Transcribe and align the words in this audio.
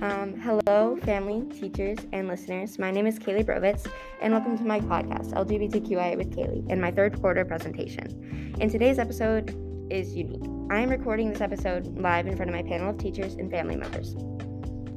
Hello, 0.00 0.96
family, 1.04 1.44
teachers, 1.54 1.98
and 2.14 2.26
listeners. 2.26 2.78
My 2.78 2.90
name 2.90 3.06
is 3.06 3.18
Kaylee 3.18 3.44
Brovitz, 3.44 3.86
and 4.22 4.32
welcome 4.32 4.56
to 4.56 4.64
my 4.64 4.80
podcast, 4.80 5.34
LGBTQIA 5.34 6.16
with 6.16 6.34
Kaylee, 6.34 6.64
and 6.70 6.80
my 6.80 6.90
third 6.90 7.20
quarter 7.20 7.44
presentation. 7.44 8.56
And 8.58 8.70
today's 8.70 8.98
episode 8.98 9.54
is 9.90 10.16
unique. 10.16 10.40
I 10.70 10.80
am 10.80 10.88
recording 10.88 11.30
this 11.30 11.42
episode 11.42 11.98
live 11.98 12.26
in 12.26 12.34
front 12.34 12.48
of 12.48 12.56
my 12.56 12.62
panel 12.62 12.88
of 12.88 12.96
teachers 12.96 13.34
and 13.34 13.50
family 13.50 13.76
members. 13.76 14.16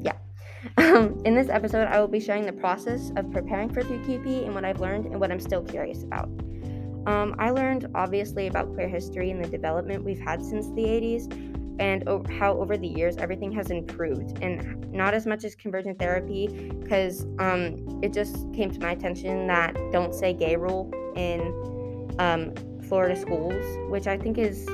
Yeah. 0.00 0.14
Um, 0.78 1.20
in 1.26 1.34
this 1.34 1.50
episode, 1.50 1.88
I 1.88 2.00
will 2.00 2.08
be 2.08 2.18
sharing 2.18 2.46
the 2.46 2.54
process 2.54 3.12
of 3.16 3.30
preparing 3.30 3.68
for 3.68 3.82
3QP 3.82 4.46
and 4.46 4.54
what 4.54 4.64
I've 4.64 4.80
learned 4.80 5.04
and 5.04 5.20
what 5.20 5.30
I'm 5.30 5.40
still 5.40 5.62
curious 5.62 6.04
about. 6.04 6.30
Um, 7.06 7.34
I 7.38 7.50
learned 7.50 7.90
obviously 7.94 8.46
about 8.46 8.72
queer 8.72 8.88
history 8.88 9.30
and 9.30 9.44
the 9.44 9.48
development 9.48 10.04
we've 10.04 10.20
had 10.20 10.42
since 10.42 10.68
the 10.68 10.82
80s, 10.82 11.30
and 11.78 12.04
how 12.38 12.56
over 12.58 12.76
the 12.76 12.86
years 12.86 13.16
everything 13.18 13.52
has 13.52 13.70
improved 13.70 14.38
and 14.42 14.90
not 14.92 15.14
as 15.14 15.26
much 15.26 15.44
as 15.44 15.54
conversion 15.54 15.94
therapy 15.94 16.48
because 16.80 17.26
um, 17.38 18.00
it 18.02 18.12
just 18.12 18.52
came 18.52 18.70
to 18.70 18.80
my 18.80 18.92
attention 18.92 19.46
that 19.46 19.74
don't 19.92 20.14
say 20.14 20.32
gay 20.32 20.56
rule 20.56 20.90
in 21.16 21.40
um, 22.18 22.54
florida 22.82 23.18
schools 23.18 23.64
which 23.90 24.06
i 24.06 24.16
think 24.16 24.38
is 24.38 24.66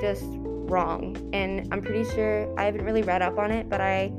just 0.00 0.26
wrong 0.70 1.16
and 1.32 1.66
i'm 1.72 1.80
pretty 1.80 2.08
sure 2.10 2.52
i 2.58 2.64
haven't 2.64 2.84
really 2.84 3.02
read 3.02 3.22
up 3.22 3.38
on 3.38 3.50
it 3.50 3.68
but 3.68 3.80
i 3.80 4.12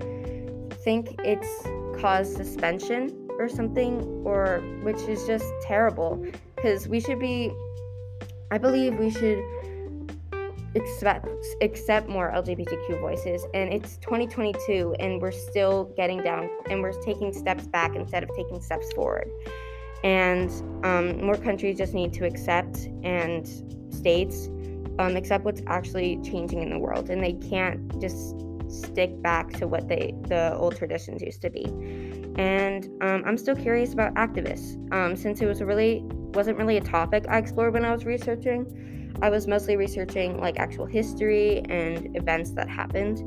think 0.84 1.16
it's 1.24 2.02
caused 2.02 2.36
suspension 2.36 3.28
or 3.38 3.48
something 3.48 4.02
or 4.26 4.62
which 4.82 5.00
is 5.04 5.26
just 5.26 5.46
terrible 5.62 6.26
because 6.56 6.88
we 6.88 7.00
should 7.00 7.20
be 7.20 7.52
i 8.52 8.58
believe 8.58 8.98
we 8.98 9.10
should 9.10 9.44
accept 10.76 11.28
accept 11.62 12.08
more 12.08 12.32
LGBTQ 12.32 13.00
voices. 13.00 13.46
And 13.54 13.74
it's 13.74 13.98
2022 13.98 14.96
and 15.00 15.22
we're 15.22 15.32
still 15.32 15.86
getting 15.98 16.22
down 16.22 16.50
and 16.70 16.82
we're 16.82 16.94
taking 17.02 17.34
steps 17.34 17.68
back 17.68 17.96
instead 17.96 18.24
of 18.24 18.30
taking 18.36 18.62
steps 18.62 18.92
forward. 18.94 19.30
And 20.04 20.50
um, 20.84 21.24
more 21.24 21.38
countries 21.38 21.78
just 21.78 21.94
need 21.94 22.14
to 22.14 22.26
accept 22.26 22.88
and 23.04 23.48
states 23.94 24.48
um, 25.00 25.16
accept 25.16 25.46
what's 25.46 25.62
actually 25.68 26.20
changing 26.24 26.62
in 26.64 26.70
the 26.70 26.80
world. 26.80 27.10
And 27.10 27.24
they 27.24 27.34
can't 27.34 28.00
just 28.02 28.36
stick 28.68 29.22
back 29.22 29.52
to 29.52 29.68
what 29.68 29.88
they 29.90 30.14
the 30.28 30.56
old 30.56 30.78
traditions 30.78 31.22
used 31.22 31.42
to 31.42 31.50
be. 31.50 31.66
And 32.38 32.86
um, 33.02 33.24
i'm 33.26 33.38
still 33.38 33.56
curious 33.56 33.92
about 33.94 34.14
activists. 34.14 34.78
Um, 34.94 35.16
since 35.16 35.42
it 35.42 35.46
was 35.46 35.60
a 35.60 35.66
really 35.66 36.06
wasn't 36.36 36.58
really 36.58 36.78
a 36.78 36.82
topic 36.82 37.26
i 37.30 37.38
explored 37.38 37.74
when 37.74 37.86
i 37.86 37.92
was 37.92 38.06
researching 38.06 38.66
I 39.22 39.30
was 39.30 39.48
mostly 39.48 39.76
researching 39.76 40.40
like 40.40 40.60
actual 40.60 40.86
history 40.86 41.60
and 41.70 42.16
events 42.16 42.52
that 42.52 42.68
happened. 42.68 43.20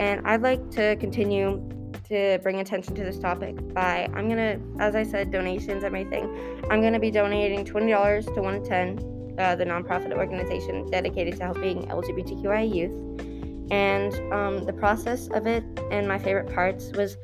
And 0.00 0.26
I'd 0.26 0.42
like 0.42 0.70
to 0.72 0.96
continue 0.96 1.68
to 2.08 2.38
bring 2.42 2.60
attention 2.60 2.94
to 2.96 3.04
this 3.04 3.18
topic 3.18 3.56
by 3.74 4.08
I'm 4.14 4.28
gonna, 4.28 4.58
as 4.78 4.94
I 4.94 5.02
said, 5.02 5.30
donations, 5.30 5.84
and 5.84 5.96
everything. 5.96 6.64
I'm 6.70 6.80
gonna 6.82 6.98
be 6.98 7.10
donating 7.10 7.64
twenty 7.64 7.92
dollars 7.92 8.26
to 8.26 8.40
One 8.40 8.64
Ten, 8.64 8.98
uh, 9.38 9.54
the 9.56 9.64
nonprofit 9.64 10.12
organization 10.12 10.90
dedicated 10.90 11.36
to 11.38 11.44
helping 11.44 11.86
LGBTQI 11.88 12.74
youth. 12.74 13.70
And 13.70 14.14
um, 14.32 14.64
the 14.64 14.72
process 14.72 15.28
of 15.28 15.46
it 15.46 15.64
and 15.90 16.06
my 16.08 16.18
favorite 16.18 16.52
parts 16.54 16.90
was 16.92 17.16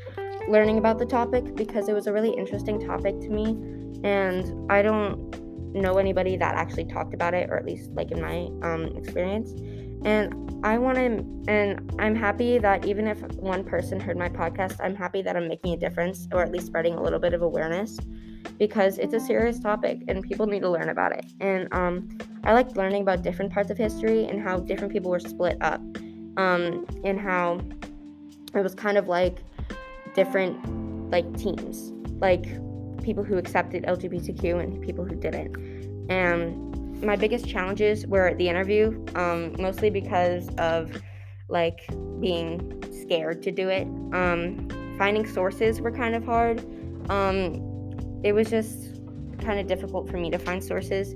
learning 0.48 0.78
about 0.78 0.98
the 0.98 1.06
topic 1.06 1.54
because 1.54 1.88
it 1.88 1.92
was 1.92 2.06
a 2.06 2.12
really 2.12 2.30
interesting 2.30 2.80
topic 2.80 3.18
to 3.20 3.28
me. 3.28 3.79
And 4.04 4.70
I 4.70 4.82
don't 4.82 5.74
know 5.74 5.98
anybody 5.98 6.36
that 6.36 6.54
actually 6.54 6.86
talked 6.86 7.14
about 7.14 7.34
it, 7.34 7.48
or 7.50 7.56
at 7.56 7.64
least 7.64 7.90
like 7.92 8.10
in 8.10 8.20
my 8.20 8.48
um, 8.68 8.92
experience. 8.96 9.52
And 10.04 10.64
I 10.64 10.78
want 10.78 10.96
to, 10.96 11.52
and 11.52 11.94
I'm 11.98 12.14
happy 12.14 12.58
that 12.58 12.86
even 12.86 13.06
if 13.06 13.20
one 13.34 13.64
person 13.64 14.00
heard 14.00 14.16
my 14.16 14.28
podcast, 14.28 14.76
I'm 14.82 14.94
happy 14.94 15.22
that 15.22 15.36
I'm 15.36 15.46
making 15.46 15.74
a 15.74 15.76
difference, 15.76 16.26
or 16.32 16.42
at 16.42 16.50
least 16.50 16.66
spreading 16.66 16.94
a 16.94 17.02
little 17.02 17.18
bit 17.18 17.34
of 17.34 17.42
awareness, 17.42 17.98
because 18.58 18.98
it's 18.98 19.14
a 19.14 19.20
serious 19.20 19.60
topic 19.60 20.00
and 20.08 20.22
people 20.22 20.46
need 20.46 20.60
to 20.60 20.70
learn 20.70 20.88
about 20.88 21.12
it. 21.12 21.26
And 21.40 21.68
um, 21.72 22.18
I 22.44 22.52
like 22.54 22.74
learning 22.76 23.02
about 23.02 23.22
different 23.22 23.52
parts 23.52 23.70
of 23.70 23.76
history 23.78 24.24
and 24.24 24.40
how 24.40 24.58
different 24.58 24.92
people 24.92 25.10
were 25.10 25.20
split 25.20 25.58
up, 25.60 25.80
um, 26.36 26.86
and 27.04 27.20
how 27.20 27.60
it 28.54 28.62
was 28.62 28.74
kind 28.74 28.96
of 28.96 29.06
like 29.06 29.38
different 30.14 31.10
like 31.10 31.36
teams, 31.36 31.92
like 32.20 32.46
people 33.00 33.24
who 33.24 33.38
accepted 33.38 33.84
LGBTQ 33.84 34.62
and 34.62 34.80
people 34.82 35.04
who 35.04 35.14
didn't. 35.14 35.56
And 36.10 37.02
my 37.02 37.16
biggest 37.16 37.48
challenges 37.48 38.06
were 38.06 38.34
the 38.34 38.48
interview, 38.48 39.04
um, 39.14 39.54
mostly 39.58 39.90
because 39.90 40.48
of 40.58 41.00
like 41.48 41.80
being 42.20 42.82
scared 43.02 43.42
to 43.42 43.50
do 43.50 43.68
it. 43.68 43.86
Um, 44.12 44.68
finding 44.98 45.26
sources 45.26 45.80
were 45.80 45.90
kind 45.90 46.14
of 46.14 46.24
hard. 46.24 46.60
Um, 47.10 48.20
it 48.22 48.32
was 48.32 48.50
just 48.50 49.00
kind 49.40 49.58
of 49.58 49.66
difficult 49.66 50.10
for 50.10 50.18
me 50.18 50.30
to 50.30 50.38
find 50.38 50.62
sources. 50.62 51.14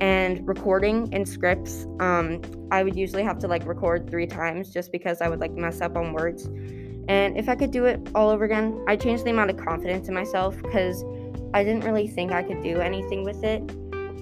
And 0.00 0.46
recording 0.46 1.08
and 1.12 1.26
scripts, 1.26 1.86
um, 2.00 2.40
I 2.70 2.82
would 2.82 2.96
usually 2.96 3.22
have 3.22 3.38
to 3.40 3.48
like 3.48 3.66
record 3.66 4.10
three 4.10 4.26
times 4.26 4.70
just 4.70 4.92
because 4.92 5.20
I 5.20 5.28
would 5.28 5.40
like 5.40 5.52
mess 5.52 5.80
up 5.80 5.96
on 5.96 6.12
words. 6.12 6.46
And 7.08 7.36
if 7.36 7.48
I 7.48 7.54
could 7.54 7.70
do 7.70 7.84
it 7.84 8.08
all 8.14 8.28
over 8.28 8.44
again, 8.44 8.84
I'd 8.88 9.00
change 9.00 9.22
the 9.22 9.30
amount 9.30 9.50
of 9.50 9.56
confidence 9.56 10.08
in 10.08 10.14
myself 10.14 10.60
because 10.60 11.04
I 11.56 11.64
didn't 11.64 11.84
really 11.84 12.06
think 12.06 12.32
I 12.32 12.42
could 12.42 12.62
do 12.62 12.82
anything 12.82 13.24
with 13.24 13.42
it. 13.42 13.62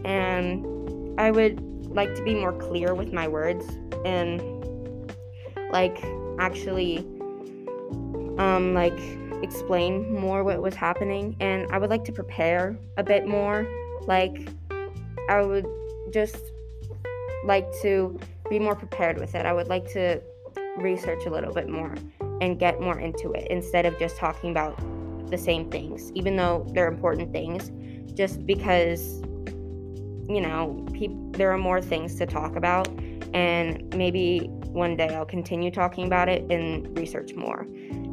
And 0.04 1.18
I 1.18 1.32
would 1.32 1.60
like 1.88 2.14
to 2.14 2.22
be 2.22 2.32
more 2.32 2.52
clear 2.52 2.94
with 2.94 3.12
my 3.12 3.26
words 3.26 3.66
and 4.04 4.40
like 5.72 5.98
actually 6.38 6.98
um 8.38 8.72
like 8.72 8.96
explain 9.42 10.14
more 10.14 10.44
what 10.44 10.62
was 10.62 10.76
happening 10.76 11.36
and 11.40 11.66
I 11.72 11.78
would 11.78 11.90
like 11.90 12.04
to 12.04 12.12
prepare 12.12 12.78
a 12.98 13.02
bit 13.02 13.26
more. 13.26 13.66
Like 14.02 14.48
I 15.28 15.42
would 15.42 15.66
just 16.12 16.38
like 17.44 17.66
to 17.82 18.16
be 18.48 18.60
more 18.60 18.76
prepared 18.76 19.18
with 19.18 19.34
it. 19.34 19.44
I 19.44 19.52
would 19.52 19.66
like 19.66 19.90
to 19.94 20.22
research 20.76 21.26
a 21.26 21.30
little 21.30 21.52
bit 21.52 21.68
more 21.68 21.96
and 22.40 22.60
get 22.60 22.80
more 22.80 23.00
into 23.00 23.32
it 23.32 23.48
instead 23.50 23.86
of 23.86 23.98
just 23.98 24.16
talking 24.18 24.52
about 24.52 24.78
the 25.34 25.42
same 25.42 25.70
things, 25.70 26.12
even 26.14 26.36
though 26.36 26.66
they're 26.72 26.88
important 26.88 27.32
things, 27.32 27.72
just 28.14 28.46
because, 28.46 29.20
you 30.28 30.40
know, 30.40 30.86
pe- 30.92 31.14
there 31.32 31.50
are 31.50 31.58
more 31.58 31.80
things 31.80 32.14
to 32.16 32.26
talk 32.26 32.56
about. 32.56 32.88
And 33.34 33.92
maybe 33.96 34.46
one 34.68 34.96
day 34.96 35.08
I'll 35.08 35.26
continue 35.26 35.70
talking 35.70 36.06
about 36.06 36.28
it 36.28 36.50
and 36.50 36.96
research 36.96 37.34
more. 37.34 37.66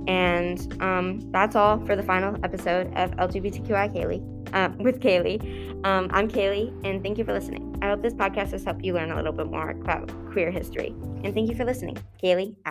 And 0.07 0.81
um, 0.81 1.19
that's 1.31 1.55
all 1.55 1.79
for 1.85 1.95
the 1.95 2.03
final 2.03 2.35
episode 2.43 2.87
of 2.95 3.11
LGBTQI 3.11 3.95
Kaylee 3.95 4.53
uh, 4.53 4.69
with 4.79 4.99
Kaylee. 4.99 5.39
Um, 5.85 6.09
I'm 6.11 6.27
Kaylee, 6.27 6.73
and 6.83 7.03
thank 7.03 7.19
you 7.19 7.23
for 7.23 7.33
listening. 7.33 7.77
I 7.83 7.89
hope 7.89 8.01
this 8.01 8.13
podcast 8.13 8.51
has 8.51 8.63
helped 8.63 8.83
you 8.83 8.93
learn 8.93 9.11
a 9.11 9.15
little 9.15 9.31
bit 9.31 9.47
more 9.47 9.69
about 9.69 10.11
queer 10.31 10.49
history. 10.49 10.95
And 11.23 11.33
thank 11.35 11.49
you 11.49 11.55
for 11.55 11.65
listening. 11.65 11.97
Kaylee 12.23 12.55
out. 12.65 12.70